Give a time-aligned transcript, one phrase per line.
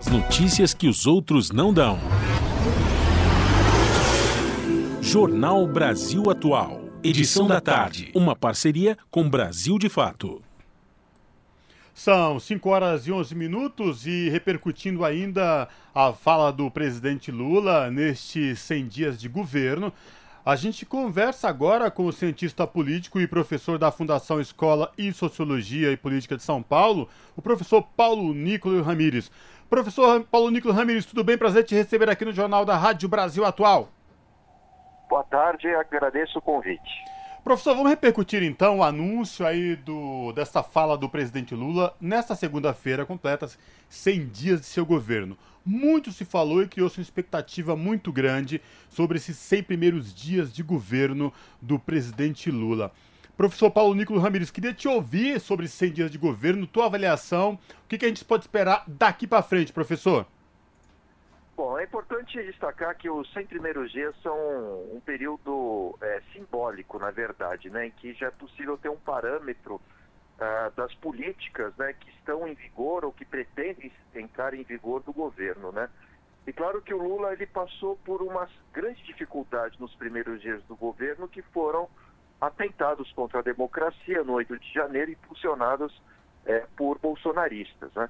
[0.00, 1.98] As notícias que os outros não dão.
[5.02, 6.80] Jornal Brasil Atual.
[7.04, 8.10] Edição da tarde.
[8.14, 10.40] Uma parceria com Brasil de Fato.
[11.92, 18.58] São 5 horas e 11 minutos e repercutindo ainda a fala do presidente Lula nestes
[18.60, 19.92] 100 dias de governo.
[20.42, 25.92] A gente conversa agora com o cientista político e professor da Fundação Escola e Sociologia
[25.92, 27.06] e Política de São Paulo,
[27.36, 29.30] o professor Paulo Nicolau Ramires.
[29.70, 31.38] Professor Paulo Nicolau Ramires, tudo bem?
[31.38, 33.88] Prazer te receber aqui no Jornal da Rádio Brasil Atual.
[35.08, 36.90] Boa tarde, agradeço o convite.
[37.44, 41.94] Professor, vamos repercutir então o anúncio aí do, dessa fala do presidente Lula.
[42.00, 43.48] Nesta segunda-feira completa
[43.88, 45.38] 100 dias de seu governo.
[45.64, 50.64] Muito se falou e criou-se uma expectativa muito grande sobre esses 100 primeiros dias de
[50.64, 51.32] governo
[51.62, 52.90] do presidente Lula.
[53.40, 57.58] Professor Paulo Nicolau Ramires, queria te ouvir sobre esses 100 dias de governo, tua avaliação,
[57.84, 60.26] o que, que a gente pode esperar daqui para frente, professor?
[61.56, 64.36] Bom, é importante destacar que os 100 primeiros dias são
[64.92, 69.76] um período é, simbólico, na verdade, né, em que já é possível ter um parâmetro
[69.76, 75.14] uh, das políticas né, que estão em vigor ou que pretendem entrar em vigor do
[75.14, 75.72] governo.
[75.72, 75.88] Né?
[76.46, 80.76] E claro que o Lula ele passou por uma grande dificuldade nos primeiros dias do
[80.76, 81.88] governo, que foram
[82.40, 86.00] atentados contra a democracia no 8 de janeiro, impulsionados
[86.46, 87.92] é, por bolsonaristas.
[87.94, 88.08] Né?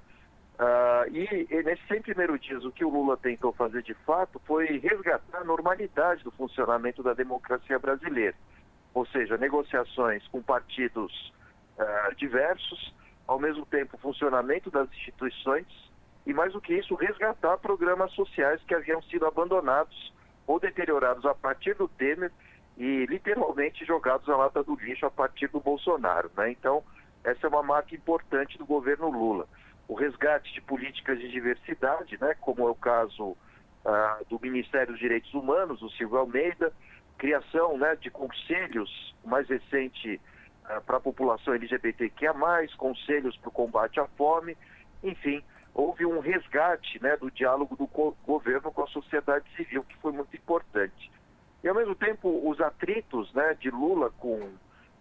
[0.61, 4.39] Uh, e, e nesses 100 primeiros dias, o que o Lula tentou fazer de fato
[4.47, 8.37] foi resgatar a normalidade do funcionamento da democracia brasileira.
[8.93, 11.33] Ou seja, negociações com partidos
[11.79, 12.95] uh, diversos,
[13.27, 15.67] ao mesmo tempo funcionamento das instituições
[16.27, 20.13] e, mais do que isso, resgatar programas sociais que haviam sido abandonados
[20.47, 22.31] ou deteriorados a partir do Temer
[22.81, 26.31] e literalmente jogados na lata do lixo a partir do Bolsonaro.
[26.37, 26.51] Né?
[26.51, 26.83] Então,
[27.23, 29.47] essa é uma marca importante do governo Lula
[29.91, 33.37] o resgate de políticas de diversidade, né, como é o caso
[33.85, 36.73] ah, do Ministério dos Direitos Humanos, o Silvio Almeida,
[37.19, 38.89] criação né, de conselhos,
[39.25, 40.21] o mais recente
[40.65, 42.33] ah, para a população LGBTQIA+,
[42.77, 44.57] conselhos para o combate à fome,
[45.03, 45.43] enfim,
[45.75, 47.89] houve um resgate né, do diálogo do
[48.25, 51.11] governo com a sociedade civil, que foi muito importante.
[51.63, 54.51] E, ao mesmo tempo, os atritos né, de Lula com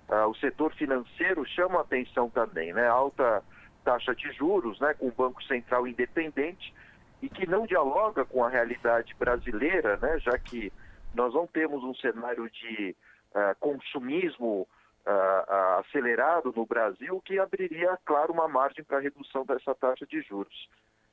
[0.09, 3.43] ah, o setor financeiro chamam a atenção também, né, alta
[3.83, 6.73] taxa de juros, né, com o Banco Central independente
[7.21, 10.71] e que não dialoga com a realidade brasileira, né, já que
[11.13, 12.95] nós não temos um cenário de
[13.31, 14.67] uh, consumismo
[15.05, 20.69] uh, acelerado no Brasil, que abriria, claro, uma margem para redução dessa taxa de juros.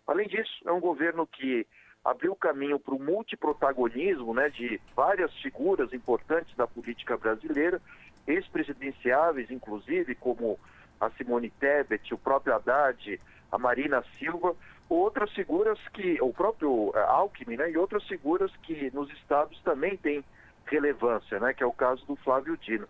[0.07, 1.67] Além disso, é um governo que
[2.07, 7.83] abriu caminho para o multiprotagonismo né, de várias figuras importantes da política brasileira,
[8.27, 10.59] ex-presidenciáveis, inclusive, como
[11.01, 14.55] a Simone Tebet, o próprio Haddad, a Marina Silva,
[14.89, 19.97] outras figuras que, o próprio uh, Alckmin, né, e outras figuras que nos estados também
[19.97, 20.25] têm
[20.65, 22.87] relevância, né, que é o caso do Flávio Dino.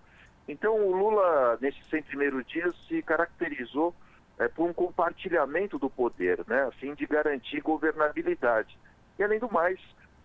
[0.47, 3.95] Então, o Lula, nesses 100 primeiros dias, se caracterizou
[4.39, 8.79] é, por um compartilhamento do poder, né, a fim de garantir governabilidade.
[9.19, 9.79] E, além do mais,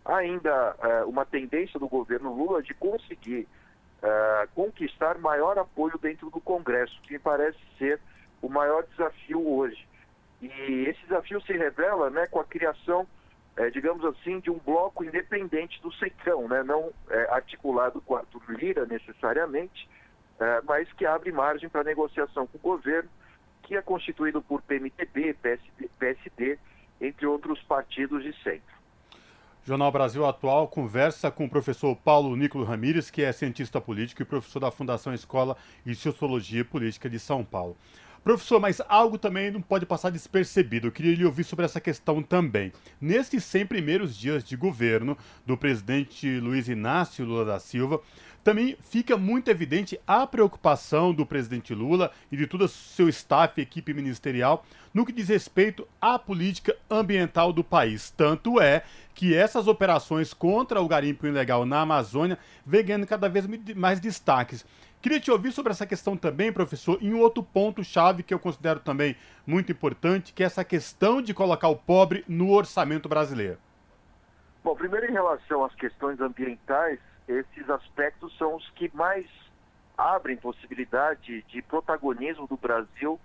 [0.04, 3.48] ainda é, uma tendência do governo Lula de conseguir
[4.02, 8.00] uh, conquistar maior apoio dentro do Congresso, que me parece ser
[8.42, 9.88] o maior desafio hoje.
[10.42, 13.08] E esse desafio se revela né, com a criação,
[13.56, 16.92] eh, digamos assim, de um bloco independente do Secão, né, não
[17.30, 19.88] articulado com Arthur Lira necessariamente,
[20.64, 23.08] mas que abre margem para negociação com o governo,
[23.62, 26.58] que é constituído por PMTB, PSD, PSD
[27.00, 28.81] entre outros partidos de centro.
[29.64, 34.26] Jornal Brasil Atual conversa com o professor Paulo Nicolau Ramires, que é cientista político e
[34.26, 35.56] professor da Fundação Escola
[35.86, 37.78] e Sociologia Política de São Paulo.
[38.24, 40.88] Professor, mas algo também não pode passar despercebido.
[40.88, 42.72] Eu queria lhe ouvir sobre essa questão também.
[43.00, 48.00] Nesses 100 primeiros dias de governo do presidente Luiz Inácio Lula da Silva,
[48.44, 53.60] também fica muito evidente a preocupação do presidente Lula e de todo o seu staff
[53.60, 58.12] e equipe ministerial no que diz respeito à política ambiental do país.
[58.12, 58.84] Tanto é
[59.14, 63.46] que essas operações contra o garimpo ilegal na Amazônia vem ganhando cada vez
[63.76, 64.66] mais destaques.
[65.02, 68.80] Queria te ouvir sobre essa questão também, professor, em um outro ponto-chave que eu considero
[68.80, 69.16] também
[69.48, 73.58] muito importante, que é essa questão de colocar o pobre no orçamento brasileiro.
[74.64, 79.26] Bom, primeiro em relação às questões ambientais, esses aspectos são os que mais
[79.98, 83.20] abrem possibilidade de protagonismo do Brasil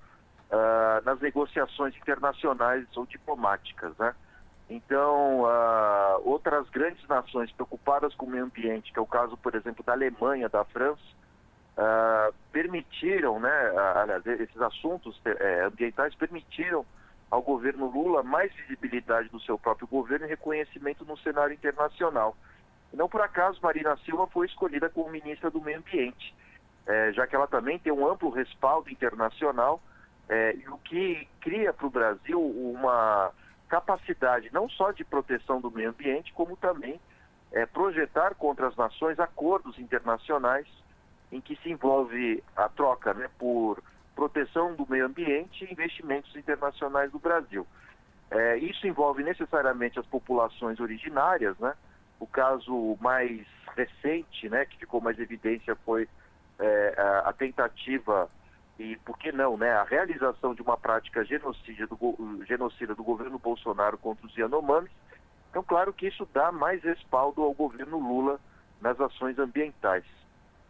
[0.50, 4.14] uh, nas negociações internacionais ou diplomáticas, né?
[4.68, 9.54] Então, uh, outras grandes nações preocupadas com o meio ambiente, que é o caso, por
[9.54, 11.00] exemplo, da Alemanha, da França,
[11.76, 16.84] uh, permitiram, né, uh, esses assuntos uh, ambientais permitiram
[17.30, 22.36] ao governo Lula mais visibilidade do seu próprio governo e reconhecimento no cenário internacional.
[22.92, 26.34] Não por acaso Marina Silva foi escolhida como ministra do Meio Ambiente,
[26.86, 29.80] é, já que ela também tem um amplo respaldo internacional,
[30.28, 33.30] é, o que cria para o Brasil uma
[33.68, 37.00] capacidade não só de proteção do meio ambiente, como também
[37.52, 40.66] é, projetar contra as nações acordos internacionais
[41.32, 43.82] em que se envolve a troca né, por
[44.14, 47.66] proteção do meio ambiente e investimentos internacionais do Brasil.
[48.30, 51.74] É, isso envolve necessariamente as populações originárias, né?
[52.18, 53.46] O caso mais
[53.76, 56.08] recente, né, que ficou mais evidência foi
[56.58, 58.30] é, a, a, tentativa
[58.78, 63.38] e, por que não, né, a realização de uma prática genocida do, genocida do governo
[63.38, 64.90] Bolsonaro contra os Yanomamis.
[65.50, 68.40] Então, claro que isso dá mais respaldo ao governo Lula
[68.80, 70.04] nas ações ambientais.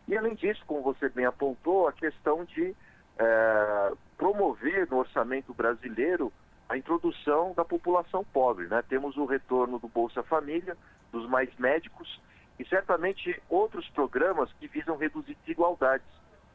[0.09, 2.75] E, além disso, como você bem apontou, a questão de
[3.19, 6.33] é, promover no orçamento brasileiro
[6.69, 8.67] a introdução da população pobre.
[8.67, 8.83] Né?
[8.89, 10.77] Temos o retorno do Bolsa Família,
[11.13, 12.21] dos mais médicos
[12.59, 16.07] e certamente outros programas que visam reduzir desigualdades,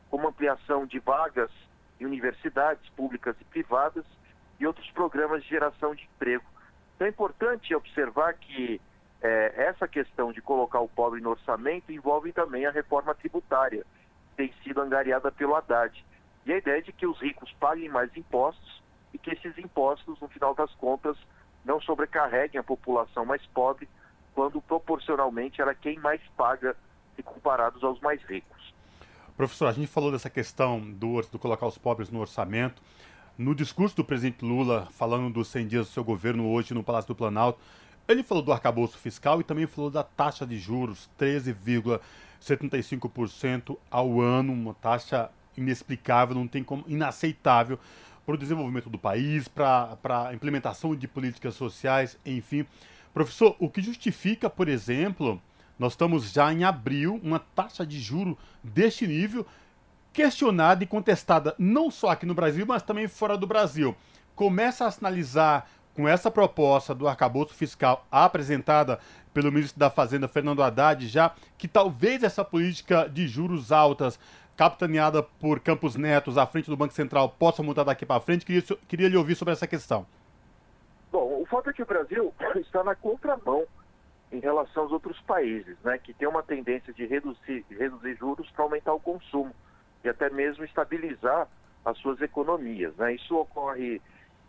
[0.09, 1.51] como ampliação de vagas
[1.99, 4.05] em universidades públicas e privadas
[4.59, 6.43] e outros programas de geração de emprego.
[6.95, 8.81] Então é importante observar que
[9.21, 13.85] é, essa questão de colocar o pobre no orçamento envolve também a reforma tributária,
[14.31, 16.03] que tem sido angariada pelo Haddad.
[16.45, 18.81] E a ideia é de que os ricos paguem mais impostos
[19.13, 21.17] e que esses impostos, no final das contas,
[21.63, 23.87] não sobrecarreguem a população mais pobre,
[24.33, 26.75] quando proporcionalmente era quem mais paga
[27.15, 28.73] se comparados aos mais ricos.
[29.35, 32.81] Professor, a gente falou dessa questão do, do colocar os pobres no orçamento.
[33.37, 37.07] No discurso do presidente Lula, falando dos 100 dias do seu governo hoje no Palácio
[37.09, 37.57] do Planalto,
[38.07, 44.51] ele falou do arcabouço fiscal e também falou da taxa de juros, 13,75% ao ano,
[44.53, 47.79] uma taxa inexplicável, não tem como, inaceitável
[48.25, 49.97] para o desenvolvimento do país, para
[50.27, 52.65] a implementação de políticas sociais, enfim.
[53.13, 55.41] Professor, o que justifica, por exemplo,
[55.77, 59.45] nós estamos já em abril, uma taxa de juro deste nível
[60.13, 63.95] questionada e contestada não só aqui no Brasil, mas também fora do Brasil.
[64.35, 68.99] Começa a sinalizar com essa proposta do arcabouço fiscal apresentada
[69.33, 74.19] pelo ministro da Fazenda, Fernando Haddad, já que talvez essa política de juros altas
[74.61, 78.45] capitaneada por Campos Netos à frente do Banco Central possa mudar daqui para frente.
[78.45, 80.05] Queria, queria lhe ouvir sobre essa questão.
[81.11, 83.65] Bom, o fato é que o Brasil está na contramão
[84.31, 88.63] em relação aos outros países, né, que tem uma tendência de reduzir, reduzir juros para
[88.63, 89.51] aumentar o consumo
[90.03, 91.47] e até mesmo estabilizar
[91.83, 92.95] as suas economias.
[92.97, 93.15] Né?
[93.15, 93.99] Isso ocorre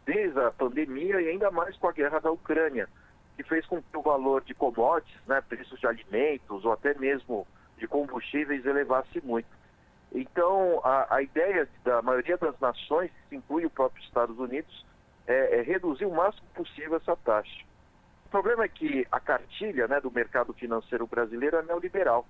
[0.05, 2.87] desde a pandemia e ainda mais com a guerra da Ucrânia,
[3.35, 7.47] que fez com que o valor de commodities, né, preços de alimentos ou até mesmo
[7.79, 9.62] de combustíveis elevasse muito.
[10.14, 14.85] Então, a, a ideia da maioria das nações, que inclui o próprio Estados Unidos,
[15.26, 17.64] é, é, reduzir o máximo possível essa taxa.
[18.26, 22.26] O problema é que a cartilha né, do mercado financeiro brasileiro é neoliberal.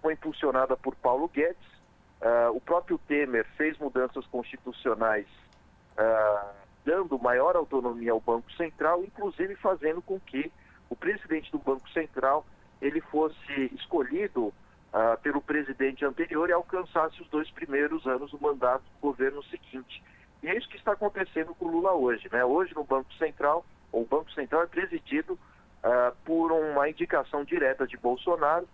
[0.00, 1.76] Foi impulsionada por Paulo Guedes.
[2.20, 5.26] Uh, o próprio Temer fez mudanças constitucionais
[5.98, 6.50] uh,
[6.84, 10.50] dando maior autonomia ao Banco Central, inclusive fazendo com que
[10.88, 12.46] o presidente do Banco Central
[12.80, 14.52] ele fosse escolhido
[14.96, 20.02] uh, pelo presidente anterior e alcançasse os dois primeiros anos do mandato do governo seguinte.
[20.42, 22.28] E é isso que está acontecendo com o Lula hoje.
[22.32, 22.42] Né?
[22.44, 27.96] Hoje, no Banco Central, o Banco Central é presidido uh, por uma indicação direta de
[27.98, 28.66] Bolsonaro,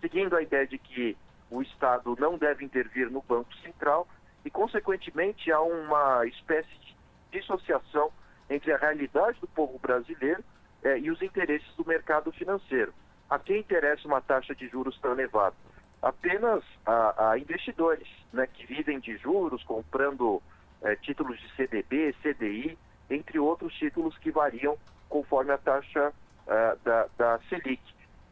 [0.00, 1.16] seguindo a ideia de que
[1.50, 4.06] o Estado não deve intervir no Banco Central
[4.44, 6.96] e, consequentemente, há uma espécie de
[7.32, 8.10] dissociação
[8.48, 10.42] entre a realidade do povo brasileiro
[10.82, 12.94] eh, e os interesses do mercado financeiro.
[13.28, 15.54] A quem interessa uma taxa de juros tão elevada?
[16.02, 20.42] Apenas a, a investidores né, que vivem de juros, comprando
[20.82, 22.78] é, títulos de CDB, CDI,
[23.10, 24.76] entre outros títulos que variam
[25.08, 26.12] conforme a taxa
[26.46, 27.82] uh, da, da Selic.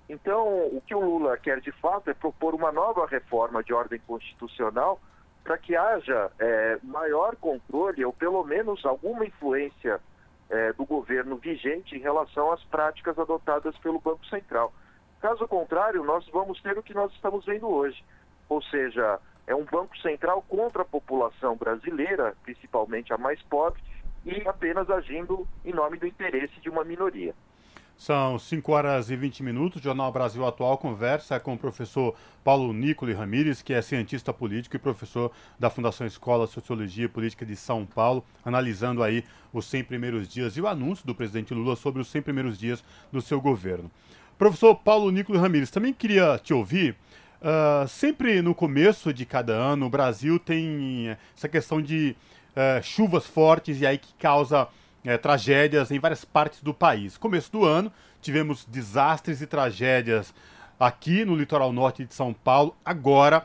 [0.08, 4.00] Então, o que o Lula quer de fato é propor uma nova reforma de ordem
[4.06, 5.00] constitucional
[5.44, 10.00] para que haja é, maior controle ou pelo menos alguma influência
[10.48, 14.72] é, do governo vigente em relação às práticas adotadas pelo Banco Central.
[15.20, 18.04] Caso contrário, nós vamos ter o que nós estamos vendo hoje,
[18.48, 23.82] ou seja, é um banco central contra a população brasileira, principalmente a mais pobre,
[24.24, 27.34] e apenas agindo em nome do interesse de uma minoria.
[27.96, 29.80] São 5 horas e 20 minutos.
[29.80, 34.76] O Jornal Brasil Atual conversa com o professor Paulo Nicole Ramires, que é cientista político
[34.76, 39.82] e professor da Fundação Escola Sociologia e Política de São Paulo, analisando aí os 100
[39.82, 43.40] primeiros dias e o anúncio do presidente Lula sobre os 100 primeiros dias do seu
[43.40, 43.90] governo.
[44.38, 46.94] Professor Paulo Nicolas Ramires, também queria te ouvir.
[47.42, 52.14] Uh, sempre no começo de cada ano, o Brasil tem essa questão de
[52.52, 57.18] uh, chuvas fortes e aí que causa uh, tragédias em várias partes do país.
[57.18, 57.92] Começo do ano,
[58.22, 60.32] tivemos desastres e tragédias
[60.78, 63.44] aqui no litoral norte de São Paulo, agora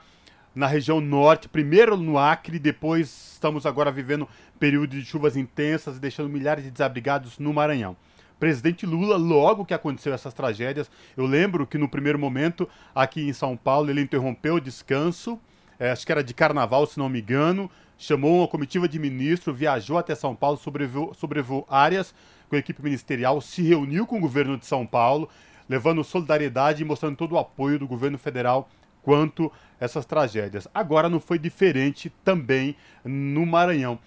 [0.53, 6.29] na região norte, primeiro no Acre, depois estamos agora vivendo período de chuvas intensas, deixando
[6.29, 7.97] milhares de desabrigados no Maranhão.
[8.43, 13.31] Presidente Lula, logo que aconteceu essas tragédias, eu lembro que no primeiro momento, aqui em
[13.31, 15.39] São Paulo, ele interrompeu o descanso,
[15.79, 19.57] é, acho que era de carnaval, se não me engano, chamou uma comitiva de ministros,
[19.57, 22.13] viajou até São Paulo, sobrevoou, sobrevoou áreas
[22.49, 25.29] com a equipe ministerial, se reuniu com o governo de São Paulo,
[25.69, 28.67] levando solidariedade e mostrando todo o apoio do governo federal
[29.01, 30.67] quanto essas tragédias.
[30.73, 33.97] Agora não foi diferente também no Maranhão.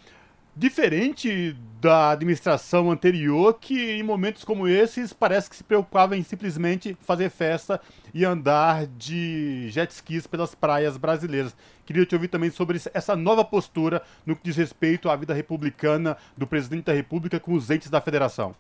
[0.59, 6.97] Diferente da administração anterior, que em momentos como esses parece que se preocupava em simplesmente
[7.03, 7.79] fazer festa
[8.15, 11.55] e andar de jet skis pelas praias brasileiras.
[11.85, 16.17] Queria te ouvir também sobre essa nova postura no que diz respeito à vida republicana
[16.35, 18.57] do presidente da República com os entes da federação.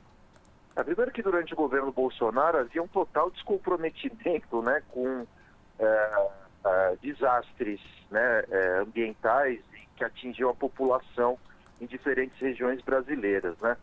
[0.76, 5.26] É, primeiro que durante o governo Bolsonaro havia um total descomprometimento né, com
[5.78, 6.28] é,
[6.62, 9.60] é, desastres né, é, ambientais
[9.96, 11.38] que atingiam a população
[11.80, 13.56] em diferentes regiões brasileiras.
[13.58, 13.76] Né?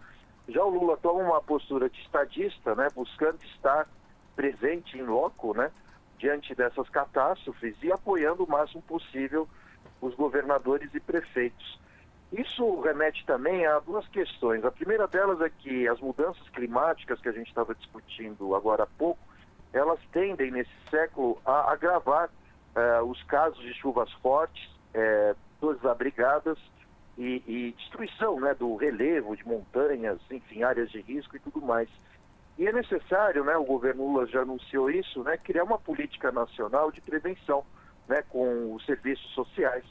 [0.48, 3.88] Já o Lula toma uma postura de estadista, né, buscando estar
[4.36, 5.72] presente em loco né,
[6.18, 9.48] diante dessas catástrofes e apoiando o máximo possível
[10.02, 11.80] os governadores e prefeitos.
[12.32, 14.66] Isso remete também a duas questões.
[14.66, 18.88] A primeira delas é que as mudanças climáticas que a gente estava discutindo agora há
[18.88, 19.20] pouco,
[19.72, 26.58] elas tendem nesse século a agravar uh, os casos de chuvas fortes, uh, desabrigadas
[27.18, 31.90] e, e, destruição né, do relevo de montanhas, enfim, áreas de risco e tudo mais.
[32.58, 36.92] E é necessário, né, o governo Lula já anunciou isso, né, criar uma política nacional
[36.92, 37.66] de prevenção
[38.08, 39.86] né, com os serviços sociais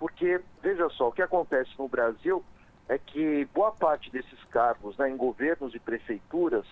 [0.00, 2.42] porque, veja só, o que acontece no Brasil
[2.88, 6.64] é que boa parte desses cargos né, em governos e prefeituras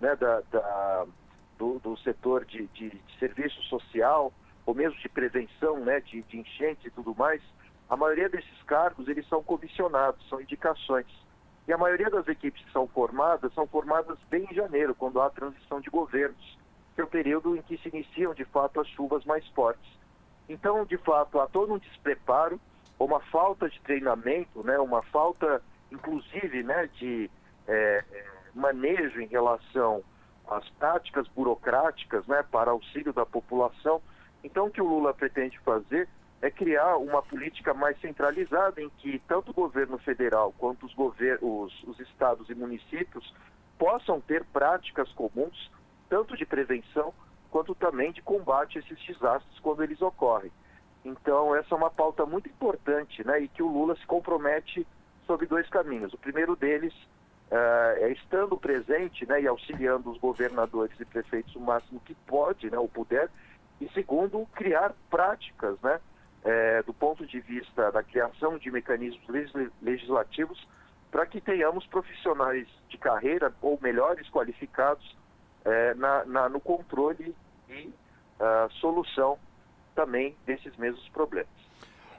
[0.00, 1.06] né, da, da
[1.58, 4.32] do, do, setor de, de, de, serviço social,
[4.64, 7.42] ou mesmo de prevenção né, de, de enchentes e tudo mais,
[7.90, 11.08] a maioria desses cargos eles são comissionados, são indicações.
[11.66, 15.28] E a maioria das equipes que são formadas são formadas bem em janeiro, quando há
[15.28, 16.58] transição de governos,
[16.94, 19.90] que é o período em que se iniciam de fato as chuvas mais fortes.
[20.48, 22.60] Então, de fato, há todo um despreparo
[23.04, 27.30] uma falta de treinamento, né, uma falta, inclusive, né, de
[27.66, 30.04] é, é, manejo em relação
[30.48, 34.02] às práticas burocráticas né, para auxílio da população.
[34.44, 36.08] Então, o que o Lula pretende fazer
[36.42, 40.94] é criar uma política mais centralizada em que tanto o governo federal quanto os,
[41.42, 43.34] os, os estados e municípios
[43.78, 45.70] possam ter práticas comuns,
[46.08, 47.12] tanto de prevenção
[47.50, 50.52] quanto também de combate a esses desastres quando eles ocorrem.
[51.04, 53.40] Então, essa é uma pauta muito importante, né?
[53.40, 54.86] E que o Lula se compromete
[55.26, 56.12] sobre dois caminhos.
[56.12, 56.92] O primeiro deles
[57.50, 59.42] uh, é estando presente, né?
[59.42, 62.78] E auxiliando os governadores e prefeitos o máximo que pode, né?
[62.78, 63.30] Ou puder.
[63.80, 66.00] E segundo, criar práticas, né?
[66.42, 69.22] É, do ponto de vista da criação de mecanismos
[69.82, 70.66] legislativos
[71.10, 75.16] para que tenhamos profissionais de carreira ou melhores qualificados
[75.64, 77.34] é, na, na, no controle
[77.68, 77.92] e
[78.40, 79.38] uh, solução
[79.94, 81.50] também desses mesmos problemas.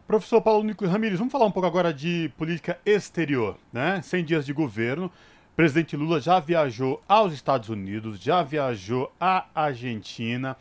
[0.08, 4.02] Professor Paulo Nico Ramires, vamos falar um pouco agora de política exterior, né?
[4.02, 5.06] 100 dias de governo.
[5.06, 10.58] O presidente Lula já viajou aos Estados Unidos, já viajou à Argentina,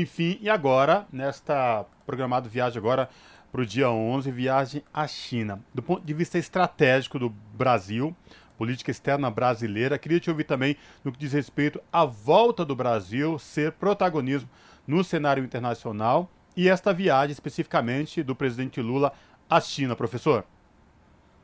[0.00, 3.10] enfim, e agora, nesta programada viagem agora
[3.50, 5.62] para o dia 11, viagem à China.
[5.74, 8.16] Do ponto de vista estratégico do Brasil,
[8.56, 13.38] política externa brasileira, queria te ouvir também no que diz respeito à volta do Brasil
[13.38, 14.48] ser protagonismo
[14.86, 19.12] no cenário internacional e esta viagem especificamente do presidente Lula
[19.48, 20.46] à China, professor?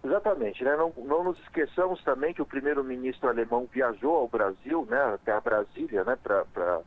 [0.03, 0.75] Exatamente, né?
[0.75, 5.41] não, não nos esqueçamos também que o primeiro-ministro alemão viajou ao Brasil, né, até a
[5.41, 6.81] Brasília, né, para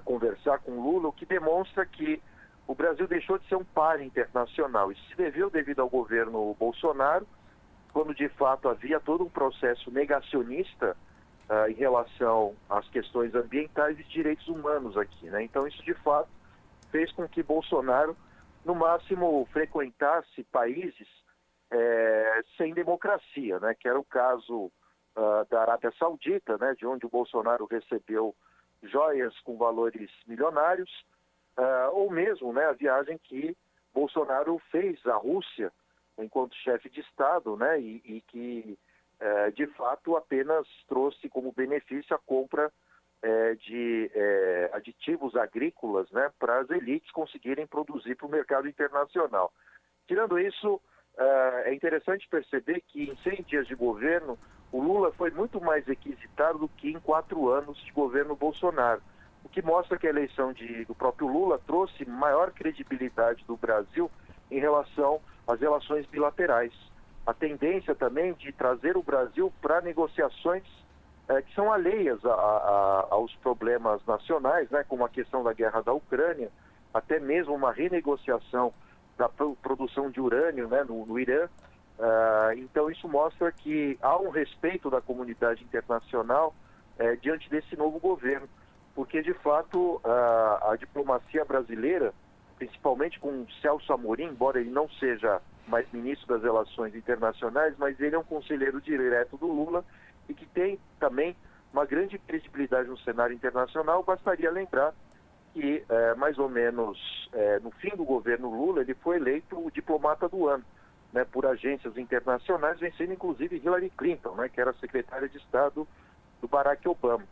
[0.00, 2.22] conversar com Lula, o que demonstra que
[2.66, 4.90] o Brasil deixou de ser um par internacional.
[4.90, 7.26] Isso se deveu devido ao governo Bolsonaro,
[7.92, 10.96] quando de fato havia todo um processo negacionista
[11.48, 15.28] uh, em relação às questões ambientais e direitos humanos aqui.
[15.28, 15.44] Né?
[15.44, 16.28] Então, isso de fato
[16.90, 18.16] fez com que Bolsonaro,
[18.64, 21.08] no máximo, frequentasse países
[21.70, 23.74] é, sem democracia, né?
[23.78, 24.66] que era o caso
[25.16, 26.74] uh, da Arábia Saudita, né?
[26.78, 28.34] de onde o Bolsonaro recebeu
[28.84, 30.90] joias com valores milionários,
[31.58, 33.56] uh, ou mesmo né, a viagem que
[33.92, 35.72] Bolsonaro fez à Rússia
[36.18, 38.78] enquanto chefe de Estado, né, e, e que,
[39.20, 42.72] uh, de fato, apenas trouxe como benefício a compra
[43.24, 49.50] é, de é, aditivos agrícolas né, para as elites conseguirem produzir para o mercado internacional.
[50.06, 54.38] Tirando isso, uh, é interessante perceber que em 100 dias de governo,
[54.74, 59.00] o Lula foi muito mais requisitado do que em quatro anos de governo Bolsonaro.
[59.44, 64.10] O que mostra que a eleição de, do próprio Lula trouxe maior credibilidade do Brasil
[64.50, 66.72] em relação às relações bilaterais.
[67.24, 70.64] A tendência também de trazer o Brasil para negociações
[71.28, 75.82] é, que são alheias a, a, aos problemas nacionais, né, como a questão da guerra
[75.82, 76.50] da Ucrânia,
[76.92, 78.74] até mesmo uma renegociação
[79.16, 81.48] da produção de urânio né, no, no Irã.
[81.98, 86.54] Uh, então, isso mostra que há um respeito da comunidade internacional
[86.98, 88.48] uh, diante desse novo governo,
[88.94, 92.12] porque, de fato, uh, a diplomacia brasileira,
[92.58, 98.16] principalmente com Celso Amorim, embora ele não seja mais ministro das Relações Internacionais, mas ele
[98.16, 99.84] é um conselheiro direto do Lula
[100.28, 101.36] e que tem também
[101.72, 104.02] uma grande credibilidade no cenário internacional.
[104.02, 104.92] Bastaria lembrar
[105.52, 106.98] que, é, mais ou menos
[107.32, 110.64] é, no fim do governo Lula, ele foi eleito o diplomata do ano
[111.14, 115.86] né, por agências internacionais, vencendo inclusive Hillary Clinton, né, que era secretária de Estado
[116.42, 117.24] do Barack Obama.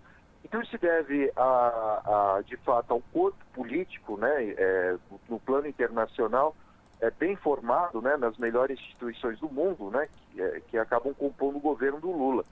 [0.44, 4.96] Então isso deve, a, a de fato, ao corpo político né, é,
[5.28, 6.54] no plano internacional
[7.00, 11.56] é, bem formado né, nas melhores instituições do mundo, né, que, é, que acabam compondo
[11.56, 12.44] o governo do Lula.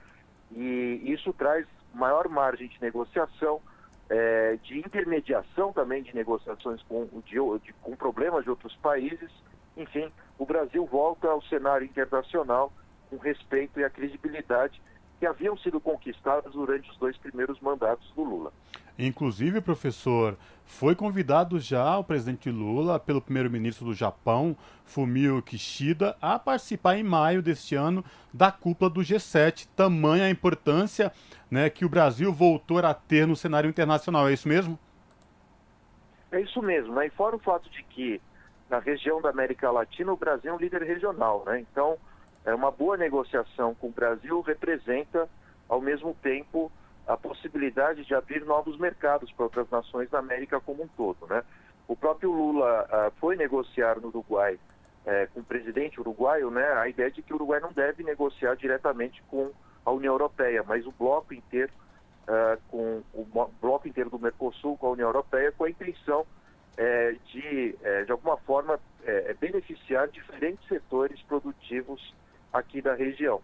[0.51, 3.61] E isso traz maior margem de negociação,
[4.09, 9.31] é, de intermediação também de negociações com, de, de, com problemas de outros países.
[9.77, 12.71] Enfim, o Brasil volta ao cenário internacional
[13.09, 14.81] com respeito e a credibilidade
[15.19, 18.51] que haviam sido conquistadas durante os dois primeiros mandatos do Lula.
[18.97, 26.39] Inclusive, professor, foi convidado já o presidente Lula pelo primeiro-ministro do Japão, Fumio Kishida, a
[26.39, 29.67] participar em maio deste ano da cúpula do G7.
[29.75, 31.11] Tamanha a importância
[31.49, 34.27] né, que o Brasil voltou a ter no cenário internacional.
[34.27, 34.79] É isso mesmo?
[36.31, 36.95] É isso mesmo.
[36.95, 37.07] Né?
[37.07, 38.21] E fora o fato de que
[38.71, 41.43] na região da América Latina o Brasil é um líder regional.
[41.45, 41.59] Né?
[41.59, 41.97] Então,
[42.45, 45.27] é uma boa negociação com o Brasil representa,
[45.67, 46.71] ao mesmo tempo,
[47.05, 51.27] a possibilidade de abrir novos mercados para outras nações da América como um todo.
[51.27, 51.43] Né?
[51.85, 56.87] O próprio Lula uh, foi negociar no Uruguai uh, com o presidente uruguaio né, a
[56.87, 59.51] ideia de que o Uruguai não deve negociar diretamente com
[59.85, 61.73] a União Europeia, mas o bloco inteiro,
[62.23, 66.25] uh, com o bloco inteiro do Mercosul com a União Europeia, com a intenção
[66.77, 68.79] eh, de, de alguma forma,
[69.39, 72.13] beneficiar diferentes setores produtivos
[72.53, 73.41] aqui da região.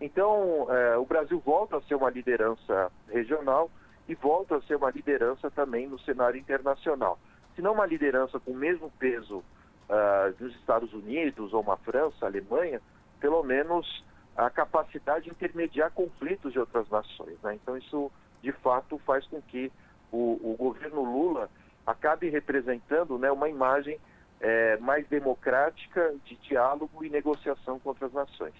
[0.00, 3.70] Então, é, o Brasil volta a ser uma liderança regional
[4.08, 7.18] e volta a ser uma liderança também no cenário internacional.
[7.54, 12.24] Se não uma liderança com o mesmo peso uh, dos Estados Unidos ou uma França,
[12.24, 12.80] Alemanha,
[13.20, 14.04] pelo menos
[14.36, 17.36] a capacidade de intermediar conflitos de outras nações.
[17.42, 17.54] Né?
[17.54, 18.10] Então, isso
[18.42, 19.70] de fato faz com que
[20.10, 21.50] o, o governo Lula
[21.90, 23.98] acabe representando né, uma imagem
[24.40, 28.54] é, mais democrática de diálogo e negociação com outras nações.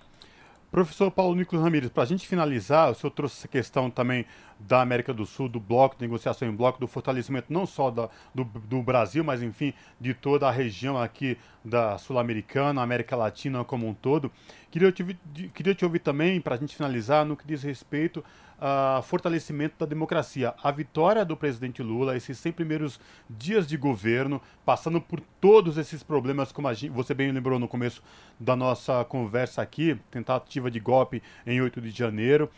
[0.70, 4.24] Professor Paulo Nicolas Ramírez, para a gente finalizar, o senhor trouxe essa questão também
[4.56, 8.08] da América do Sul, do bloco de negociação em bloco, do fortalecimento não só da,
[8.32, 13.88] do, do, Brasil, mas enfim, de toda a região aqui da Sul-Americana, América Latina como
[13.88, 14.30] um todo.
[14.70, 15.18] Queria te,
[15.52, 18.24] queria te ouvir também, para a gente finalizar, no que diz respeito
[18.60, 20.54] ao fortalecimento da democracia.
[20.62, 26.02] A vitória do presidente Lula, esses 100 primeiros dias de governo, passando por todos esses
[26.02, 28.02] problemas, como gente, você bem lembrou no começo
[28.38, 32.50] da nossa conversa aqui, tentativa de golpe em 8 de janeiro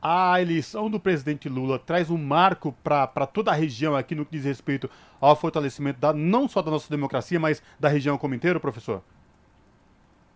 [0.00, 4.32] a eleição do presidente Lula traz um marco para toda a região aqui no que
[4.32, 4.88] diz respeito
[5.20, 9.02] ao fortalecimento da, não só da nossa democracia, mas da região como inteiro, professor?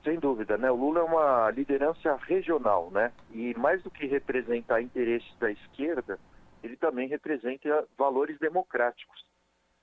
[0.05, 0.71] Sem dúvida, né?
[0.71, 3.13] O Lula é uma liderança regional, né?
[3.31, 6.19] E mais do que representar interesses da esquerda,
[6.63, 9.25] ele também representa valores democráticos.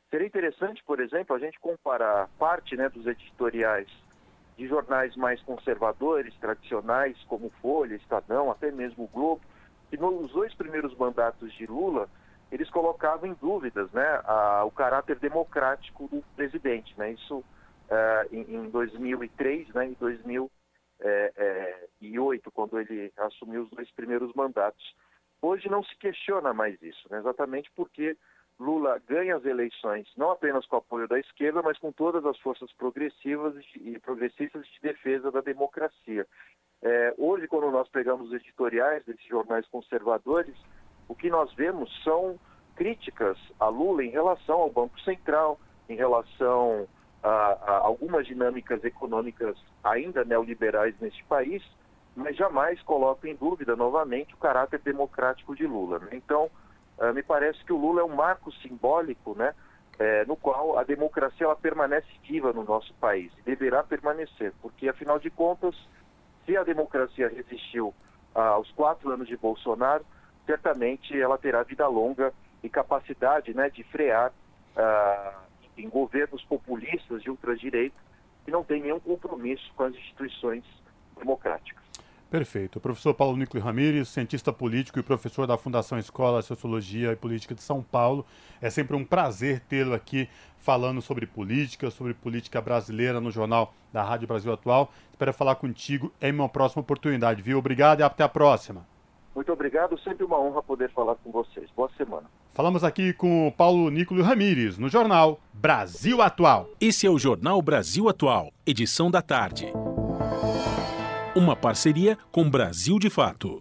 [0.09, 3.87] Seria interessante, por exemplo, a gente comparar parte né, dos editoriais
[4.57, 9.41] de jornais mais conservadores, tradicionais, como Folha, Estadão, até mesmo o Globo,
[9.89, 12.09] que nos dois primeiros mandatos de Lula,
[12.51, 16.93] eles colocavam em dúvidas né, a, o caráter democrático do presidente.
[16.97, 17.11] Né?
[17.11, 17.43] Isso
[17.89, 20.51] uh, em, em, 2003 né, e 2008,
[21.01, 24.95] é, é, quando ele assumiu os dois primeiros mandatos.
[25.41, 28.17] Hoje não se questiona mais isso, né, exatamente porque
[28.59, 32.37] Lula ganha as eleições não apenas com o apoio da esquerda, mas com todas as
[32.39, 36.27] forças progressivas e progressistas de defesa da democracia.
[36.81, 40.55] É, hoje, quando nós pegamos os editoriais desses jornais conservadores,
[41.07, 42.37] o que nós vemos são
[42.75, 46.87] críticas a Lula em relação ao Banco Central, em relação
[47.23, 51.63] a, algumas dinâmicas econômicas ainda neoliberais neste país,
[52.15, 55.99] mas jamais colocam em dúvida novamente o caráter democrático de Lula.
[55.99, 56.09] Né?
[56.13, 56.49] Então,
[56.97, 59.53] uh, me parece que o Lula é um marco simbólico né,
[59.99, 64.87] é, no qual a democracia ela permanece viva no nosso país e deverá permanecer, porque
[64.87, 65.75] afinal de contas,
[66.45, 67.93] se a democracia resistiu
[68.33, 70.05] aos quatro anos de Bolsonaro,
[70.45, 74.31] certamente ela terá vida longa e capacidade né, de frear
[74.77, 75.38] ah,
[75.81, 77.95] em governos populistas de ultradireita
[78.45, 80.63] que não têm nenhum compromisso com as instituições
[81.17, 81.83] democráticas.
[82.29, 82.75] Perfeito.
[82.77, 87.55] O professor Paulo Nicolau Ramires, cientista político e professor da Fundação Escola Sociologia e Política
[87.55, 88.23] de São Paulo.
[88.61, 94.03] É sempre um prazer tê-lo aqui falando sobre política, sobre política brasileira no Jornal da
[94.03, 94.91] Rádio Brasil Atual.
[95.09, 97.57] Espero falar contigo em uma próxima oportunidade, viu?
[97.57, 98.85] Obrigado e até a próxima.
[99.33, 101.67] Muito obrigado, sempre uma honra poder falar com vocês.
[101.75, 102.29] Boa semana.
[102.53, 106.69] Falamos aqui com o Paulo Nicolau Ramires, no Jornal Brasil Atual.
[106.79, 109.71] Esse é o Jornal Brasil Atual, edição da tarde
[111.39, 113.57] uma parceria com Brasil de Fato.